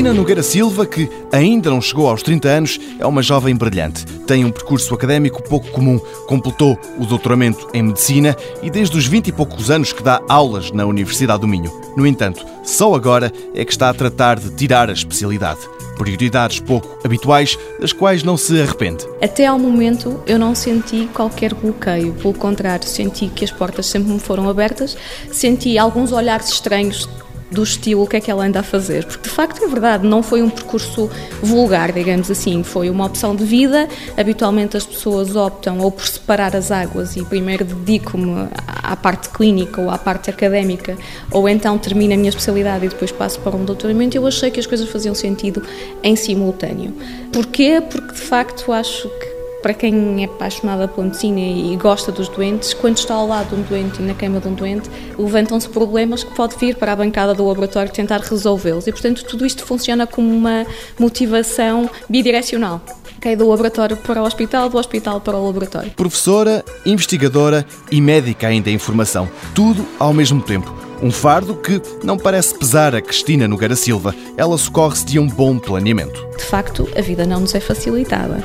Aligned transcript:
Cristina 0.00 0.18
Nogueira 0.18 0.42
Silva, 0.42 0.86
que 0.86 1.10
ainda 1.30 1.68
não 1.68 1.78
chegou 1.78 2.08
aos 2.08 2.22
30 2.22 2.48
anos, 2.48 2.80
é 2.98 3.04
uma 3.04 3.20
jovem 3.20 3.54
brilhante. 3.54 4.06
Tem 4.26 4.46
um 4.46 4.50
percurso 4.50 4.94
académico 4.94 5.42
pouco 5.42 5.70
comum. 5.72 5.98
Completou 6.26 6.78
o 6.98 7.04
doutoramento 7.04 7.68
em 7.74 7.82
Medicina 7.82 8.34
e 8.62 8.70
desde 8.70 8.96
os 8.96 9.06
20 9.06 9.26
e 9.28 9.32
poucos 9.32 9.70
anos 9.70 9.92
que 9.92 10.02
dá 10.02 10.22
aulas 10.26 10.72
na 10.72 10.86
Universidade 10.86 11.42
do 11.42 11.46
Minho. 11.46 11.70
No 11.98 12.06
entanto, 12.06 12.46
só 12.64 12.94
agora 12.94 13.30
é 13.54 13.62
que 13.62 13.72
está 13.72 13.90
a 13.90 13.94
tratar 13.94 14.40
de 14.40 14.48
tirar 14.48 14.88
a 14.88 14.94
especialidade. 14.94 15.60
Prioridades 15.98 16.60
pouco 16.60 16.98
habituais, 17.04 17.58
das 17.78 17.92
quais 17.92 18.22
não 18.22 18.38
se 18.38 18.58
arrepende. 18.58 19.06
Até 19.20 19.44
ao 19.44 19.58
momento 19.58 20.18
eu 20.26 20.38
não 20.38 20.54
senti 20.54 21.10
qualquer 21.12 21.52
bloqueio, 21.52 22.14
pelo 22.14 22.32
contrário, 22.32 22.88
senti 22.88 23.28
que 23.28 23.44
as 23.44 23.50
portas 23.50 23.84
sempre 23.84 24.10
me 24.10 24.18
foram 24.18 24.48
abertas, 24.48 24.96
senti 25.30 25.76
alguns 25.76 26.10
olhares 26.10 26.48
estranhos 26.48 27.06
do 27.50 27.62
estilo 27.62 28.04
o 28.04 28.06
que 28.06 28.16
é 28.16 28.20
que 28.20 28.30
ela 28.30 28.44
anda 28.44 28.60
a 28.60 28.62
fazer. 28.62 29.04
Porque 29.04 29.28
de 29.28 29.34
facto 29.34 29.62
é 29.64 29.68
verdade, 29.68 30.06
não 30.06 30.22
foi 30.22 30.42
um 30.42 30.50
percurso 30.50 31.10
vulgar, 31.42 31.92
digamos 31.92 32.30
assim, 32.30 32.62
foi 32.62 32.88
uma 32.90 33.06
opção 33.06 33.34
de 33.34 33.44
vida. 33.44 33.88
Habitualmente 34.16 34.76
as 34.76 34.86
pessoas 34.86 35.34
optam 35.36 35.78
ou 35.78 35.90
por 35.90 36.06
separar 36.06 36.54
as 36.54 36.70
águas 36.70 37.16
e 37.16 37.24
primeiro 37.24 37.64
dedico-me 37.64 38.48
à 38.66 38.96
parte 38.96 39.28
clínica 39.30 39.80
ou 39.80 39.90
à 39.90 39.98
parte 39.98 40.30
académica, 40.30 40.96
ou 41.30 41.48
então 41.48 41.76
termino 41.78 42.14
a 42.14 42.16
minha 42.16 42.28
especialidade 42.28 42.86
e 42.86 42.88
depois 42.88 43.12
passo 43.12 43.40
para 43.40 43.56
um 43.56 43.64
doutoramento. 43.64 44.16
Eu 44.16 44.26
achei 44.26 44.50
que 44.50 44.60
as 44.60 44.66
coisas 44.66 44.88
faziam 44.88 45.14
sentido 45.14 45.62
em 46.02 46.16
simultâneo. 46.16 46.94
Porquê? 47.32 47.82
Porque 47.88 48.14
de 48.14 48.20
facto 48.20 48.72
acho 48.72 49.08
que 49.08 49.29
para 49.62 49.74
quem 49.74 50.22
é 50.22 50.26
apaixonada 50.26 50.88
pela 50.88 51.06
medicina 51.06 51.40
e 51.40 51.76
gosta 51.76 52.10
dos 52.10 52.28
doentes, 52.28 52.74
quando 52.74 52.98
está 52.98 53.14
ao 53.14 53.26
lado 53.26 53.54
de 53.54 53.60
um 53.60 53.62
doente 53.62 54.00
e 54.00 54.04
na 54.04 54.14
cama 54.14 54.40
de 54.40 54.48
um 54.48 54.54
doente, 54.54 54.90
levantam-se 55.18 55.68
problemas 55.68 56.24
que 56.24 56.34
pode 56.34 56.56
vir 56.56 56.76
para 56.76 56.92
a 56.92 56.96
bancada 56.96 57.34
do 57.34 57.46
laboratório 57.46 57.92
tentar 57.92 58.20
resolvê-los. 58.20 58.86
E, 58.86 58.92
portanto, 58.92 59.24
tudo 59.24 59.44
isto 59.44 59.64
funciona 59.64 60.06
como 60.06 60.30
uma 60.30 60.66
motivação 60.98 61.88
bidirecional. 62.08 62.80
Okay, 63.18 63.36
do 63.36 63.46
laboratório 63.46 63.98
para 63.98 64.22
o 64.22 64.24
hospital, 64.24 64.70
do 64.70 64.78
hospital 64.78 65.20
para 65.20 65.36
o 65.36 65.44
laboratório. 65.44 65.90
Professora, 65.90 66.64
investigadora 66.86 67.66
e 67.90 68.00
médica 68.00 68.48
ainda 68.48 68.70
em 68.70 68.78
formação. 68.78 69.28
Tudo 69.54 69.86
ao 69.98 70.14
mesmo 70.14 70.40
tempo. 70.40 70.74
Um 71.02 71.10
fardo 71.10 71.54
que 71.54 71.82
não 72.02 72.16
parece 72.16 72.58
pesar 72.58 72.94
a 72.94 73.00
Cristina 73.02 73.46
Nogueira 73.46 73.76
Silva. 73.76 74.14
Ela 74.38 74.56
socorre-se 74.56 75.04
de 75.04 75.18
um 75.18 75.26
bom 75.26 75.58
planeamento. 75.58 76.26
De 76.36 76.44
facto, 76.44 76.88
a 76.96 77.00
vida 77.02 77.26
não 77.26 77.40
nos 77.40 77.54
é 77.54 77.60
facilitada. 77.60 78.42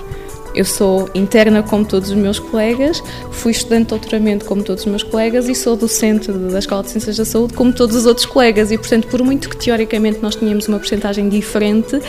Eu 0.56 0.64
sou 0.64 1.10
interna 1.14 1.62
como 1.62 1.84
todos 1.84 2.10
os 2.10 2.16
meus 2.16 2.40
colegas, 2.40 3.04
fui 3.30 3.52
estudante 3.52 3.84
de 3.84 3.90
doutoramento 3.90 4.46
como 4.46 4.64
todos 4.64 4.86
os 4.86 4.90
meus 4.90 5.04
colegas 5.04 5.50
e 5.50 5.54
sou 5.54 5.76
docente 5.76 6.32
da 6.32 6.60
Escola 6.60 6.82
de 6.82 6.92
Ciências 6.92 7.18
da 7.18 7.26
Saúde 7.26 7.54
como 7.54 7.74
todos 7.74 7.96
os 7.96 8.06
outros 8.06 8.26
colegas. 8.26 8.72
E, 8.72 8.78
portanto, 8.78 9.08
por 9.08 9.22
muito 9.22 9.50
que 9.50 9.58
teoricamente 9.58 10.20
nós 10.22 10.36
tenhamos 10.36 10.68
uma 10.68 10.78
porcentagem 10.78 11.28
diferente 11.28 12.00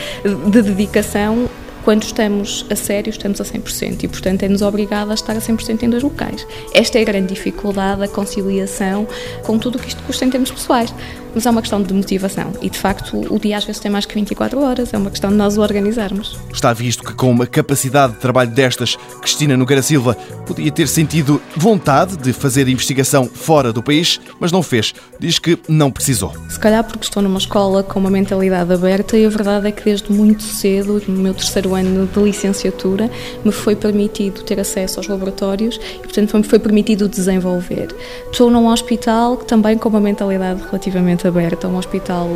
de 0.49 0.61
dedicação, 0.61 1.49
quando 1.87 2.03
estamos 2.03 2.65
a 2.69 2.75
sério, 2.75 3.09
estamos 3.09 3.39
a 3.39 3.45
100% 3.45 4.03
e, 4.03 4.07
portanto, 4.09 4.43
é-nos 4.43 4.61
obrigado 4.61 5.09
a 5.09 5.13
estar 5.13 5.31
a 5.31 5.39
100% 5.39 5.83
em 5.83 5.89
dois 5.89 6.03
locais. 6.03 6.45
Esta 6.73 6.99
é 6.99 7.01
a 7.01 7.05
grande 7.05 7.33
dificuldade, 7.33 8.03
a 8.03 8.09
conciliação 8.09 9.07
com 9.43 9.57
tudo 9.57 9.77
o 9.77 9.79
que 9.79 9.87
isto 9.87 10.03
custa 10.03 10.25
em 10.25 10.29
termos 10.29 10.51
pessoais 10.51 10.93
mas 11.37 11.45
é 11.45 11.51
uma 11.51 11.61
questão 11.61 11.83
de 11.83 11.93
motivação. 11.93 12.51
E 12.63 12.69
de 12.69 12.79
facto, 12.79 13.15
o 13.31 13.37
dia 13.37 13.57
às 13.57 13.63
vezes 13.63 13.79
tem 13.79 13.91
mais 13.91 14.07
que 14.07 14.15
24 14.15 14.59
horas, 14.59 14.91
é 14.91 14.97
uma 14.97 15.11
questão 15.11 15.29
de 15.29 15.35
nós 15.35 15.55
o 15.55 15.61
organizarmos. 15.61 16.35
Está 16.51 16.73
visto 16.73 17.03
que, 17.03 17.13
com 17.13 17.29
uma 17.29 17.45
capacidade 17.45 18.13
de 18.13 18.19
trabalho 18.19 18.49
destas, 18.49 18.97
Cristina 19.21 19.55
Nogueira 19.55 19.83
Silva 19.83 20.17
podia 20.47 20.71
ter 20.71 20.87
sentido 20.87 21.39
vontade 21.55 22.17
de 22.17 22.33
fazer 22.33 22.67
investigação 22.67 23.25
fora 23.27 23.71
do 23.71 23.83
país, 23.83 24.19
mas 24.39 24.51
não 24.51 24.63
fez. 24.63 24.95
Diz 25.19 25.37
que 25.37 25.59
não 25.69 25.91
precisou. 25.91 26.33
Se 26.49 26.59
calhar 26.59 26.83
porque 26.83 27.03
estou 27.03 27.21
numa 27.21 27.37
escola 27.37 27.83
com 27.83 27.99
uma 27.99 28.09
mentalidade 28.09 28.73
aberta 28.73 29.15
e 29.15 29.23
a 29.23 29.29
verdade 29.29 29.67
é 29.67 29.71
que 29.71 29.83
desde 29.83 30.11
muito 30.11 30.41
cedo, 30.41 30.99
no 31.07 31.19
meu 31.21 31.35
terceiro 31.35 31.75
ano 31.75 32.07
de 32.07 32.19
licenciatura, 32.19 33.11
me 33.45 33.51
foi 33.51 33.75
permitido 33.75 34.41
ter 34.41 34.59
acesso 34.59 34.99
aos 34.99 35.07
laboratórios 35.07 35.79
e, 35.97 35.99
portanto, 35.99 36.35
me 36.35 36.43
foi 36.43 36.57
permitido 36.57 37.07
desenvolver. 37.07 37.95
Estou 38.31 38.49
num 38.49 38.67
hospital 38.67 39.37
também 39.37 39.77
com 39.77 39.87
uma 39.89 40.01
mentalidade 40.01 40.63
relativamente 40.63 41.26
aberta, 41.27 41.67
um 41.67 41.77
hospital 41.77 42.29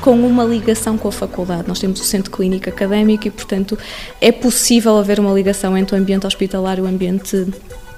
com 0.00 0.12
uma 0.12 0.44
ligação 0.44 0.98
com 0.98 1.08
a 1.08 1.12
faculdade. 1.12 1.68
Nós 1.68 1.78
temos 1.78 2.00
o 2.00 2.04
centro 2.04 2.30
clínico 2.30 2.68
académico 2.68 3.28
e, 3.28 3.30
portanto, 3.30 3.78
é 4.20 4.32
possível 4.32 4.98
haver 4.98 5.20
uma 5.20 5.32
ligação 5.32 5.76
entre 5.76 5.94
o 5.94 5.98
ambiente 5.98 6.26
hospitalar 6.26 6.78
e 6.78 6.82
o 6.82 6.86
ambiente 6.86 7.46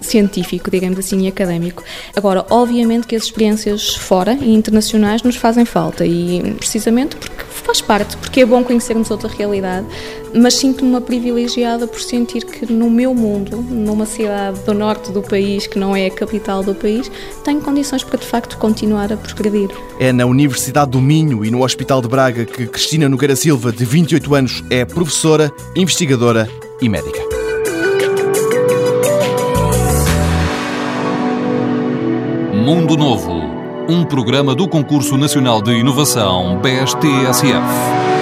científico, 0.00 0.70
digamos 0.70 0.98
assim, 0.98 1.24
e 1.24 1.28
académico. 1.28 1.82
Agora, 2.14 2.44
obviamente 2.50 3.06
que 3.06 3.16
as 3.16 3.24
experiências 3.24 3.94
fora 3.94 4.34
e 4.34 4.54
internacionais 4.54 5.22
nos 5.22 5.36
fazem 5.36 5.64
falta 5.64 6.04
e 6.04 6.54
precisamente 6.58 7.16
porque 7.16 7.43
faz 7.64 7.80
parte, 7.80 8.16
porque 8.18 8.40
é 8.40 8.46
bom 8.46 8.62
conhecermos 8.62 9.10
outra 9.10 9.28
realidade, 9.28 9.86
mas 10.34 10.54
sinto-me 10.54 10.90
uma 10.90 11.00
privilegiada 11.00 11.86
por 11.86 12.00
sentir 12.00 12.44
que 12.44 12.70
no 12.70 12.90
meu 12.90 13.14
mundo, 13.14 13.56
numa 13.56 14.06
cidade 14.06 14.60
do 14.60 14.74
norte 14.74 15.10
do 15.10 15.22
país, 15.22 15.66
que 15.66 15.78
não 15.78 15.96
é 15.96 16.06
a 16.06 16.10
capital 16.10 16.62
do 16.62 16.74
país, 16.74 17.10
tenho 17.42 17.60
condições 17.60 18.04
para 18.04 18.18
de 18.18 18.26
facto 18.26 18.58
continuar 18.58 19.12
a 19.12 19.16
progredir. 19.16 19.70
É 19.98 20.12
na 20.12 20.26
Universidade 20.26 20.90
do 20.90 21.00
Minho 21.00 21.44
e 21.44 21.50
no 21.50 21.64
Hospital 21.64 22.02
de 22.02 22.08
Braga 22.08 22.44
que 22.44 22.66
Cristina 22.66 23.08
Nogueira 23.08 23.36
Silva, 23.36 23.72
de 23.72 23.84
28 23.84 24.34
anos, 24.34 24.64
é 24.70 24.84
professora, 24.84 25.52
investigadora 25.74 26.48
e 26.80 26.88
médica. 26.88 27.20
Mundo 32.64 32.96
Novo, 32.96 33.53
um 33.88 34.04
programa 34.04 34.54
do 34.54 34.66
Concurso 34.66 35.16
Nacional 35.16 35.60
de 35.60 35.72
Inovação 35.72 36.58
BSTSF. 36.60 38.13